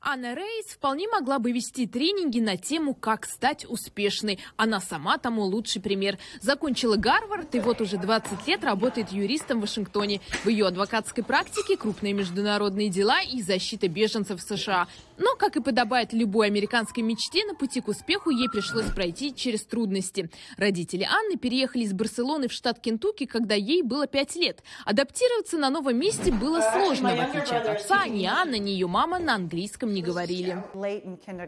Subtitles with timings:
[0.00, 4.38] Анна Рейс вполне могла бы вести тренинги на тему «Как стать успешной».
[4.56, 6.18] Она сама тому лучший пример.
[6.40, 10.20] Закончила Гарвард и вот уже 20 лет работает юристом в Вашингтоне.
[10.44, 14.88] В ее адвокатской практике крупные международные дела и защита беженцев в США.
[15.18, 19.64] Но, как и подобает любой американской мечте, на пути к успеху ей пришлось пройти через
[19.64, 20.30] трудности.
[20.56, 24.62] Родители Анны переехали из Барселоны в штат Кентукки, когда ей было 5 лет.
[24.84, 28.06] Адаптироваться на новом месте было сложно, в отличие от отца.
[28.06, 30.62] Ни Анна, ни ее мама на английском не говорили.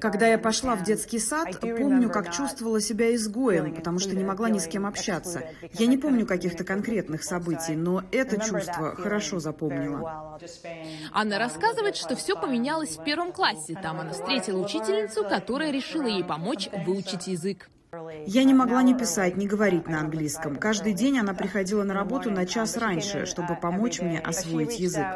[0.00, 4.50] Когда я пошла в детский сад, помню, как чувствовала себя изгоем, потому что не могла
[4.50, 5.44] ни с кем общаться.
[5.72, 10.38] Я не помню каких-то конкретных событий, но это чувство хорошо запомнила.
[11.12, 13.78] Анна рассказывает, что все поменялось в первом классе.
[13.80, 17.68] Там она встретила учительницу, которая решила ей помочь выучить язык.
[18.26, 20.56] Я не могла ни писать, ни говорить на английском.
[20.56, 25.06] Каждый день она приходила на работу на час раньше, чтобы помочь мне освоить язык.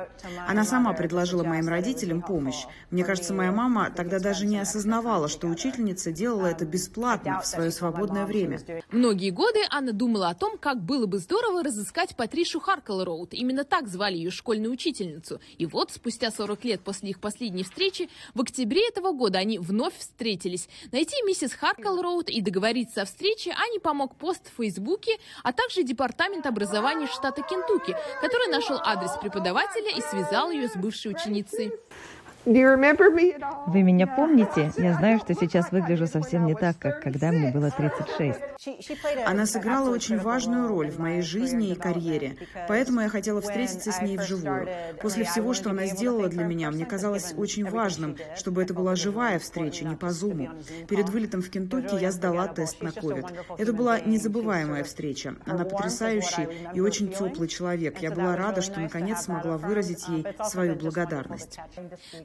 [0.46, 2.66] Она сама предложила моим родителям помощь.
[2.90, 7.70] Мне кажется, моя мама тогда даже не осознавала, что учительница делала это бесплатно в свое
[7.70, 8.60] свободное время.
[8.90, 13.34] Многие годы Анна думала о том, как было бы здорово разыскать Патришу Харкл Роуд.
[13.34, 15.40] Именно так звали ее школьную учительницу.
[15.56, 19.96] И вот, спустя 40 лет после их последней встречи, в октябре этого года они вновь
[19.98, 20.68] встретились.
[20.92, 25.52] Найти миссис Харкл Роуд и договориться договориться о встрече, Ане помог пост в Фейсбуке, а
[25.52, 31.72] также Департамент образования штата Кентукки, который нашел адрес преподавателя и связал ее с бывшей ученицей.
[33.66, 34.72] Вы меня помните?
[34.78, 38.38] Я знаю, что сейчас выгляжу совсем не так, как когда мне было 36.
[39.26, 42.36] Она сыграла очень важную роль в моей жизни и карьере,
[42.66, 44.68] поэтому я хотела встретиться с ней вживую.
[45.00, 49.38] После всего, что она сделала для меня, мне казалось очень важным, чтобы это была живая
[49.38, 50.50] встреча, не по зуму.
[50.88, 53.56] Перед вылетом в Кентукки я сдала тест на COVID.
[53.58, 55.36] Это была незабываемая встреча.
[55.46, 57.98] Она потрясающий и очень теплый человек.
[58.00, 61.58] Я была рада, что наконец смогла выразить ей свою благодарность.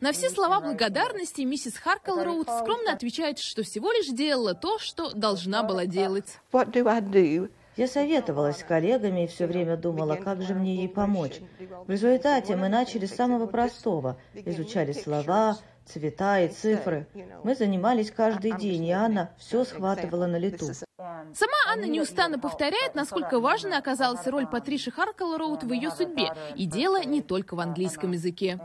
[0.04, 5.14] На все слова благодарности миссис Харкл Роуд скромно отвечает, что всего лишь делала то, что
[5.14, 6.40] должна была делать.
[7.78, 11.40] Я советовалась с коллегами и все время думала, как же мне ей помочь.
[11.88, 14.18] В результате мы начали с самого простого.
[14.34, 17.08] Изучали слова, цвета и цифры.
[17.46, 20.68] Мы занимались каждый день, и Анна все схватывала на лету.
[21.36, 26.32] Сама Анна неустанно повторяет, насколько важной оказалась роль Патриши Харкл Роуд в ее судьбе.
[26.56, 28.60] И дело не только в английском языке.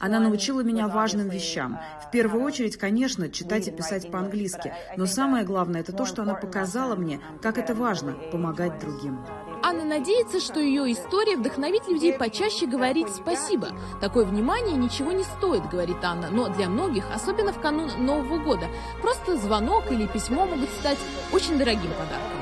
[0.00, 1.78] Она научила меня важным вещам.
[2.06, 4.74] В первую очередь, конечно, читать и писать по-английски.
[4.96, 9.24] Но самое главное, это то, что она показала мне, как это важно– помогать другим.
[9.62, 13.68] Анна надеется, что ее история вдохновит людей почаще говорить «спасибо».
[14.00, 18.66] Такое внимание ничего не стоит, говорит Анна, но для многих, особенно в канун Нового года,
[19.02, 20.98] просто звонок или письмо могут стать
[21.32, 22.38] очень дорогим подарком.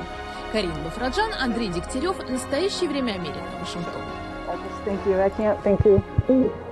[0.51, 2.29] Карина Буфраджан, Андрей Дегтярев.
[2.29, 3.39] Настоящее время Америка.
[3.59, 4.01] Вашингтон.
[4.85, 5.19] Thank you.
[5.19, 6.66] I can't thank you.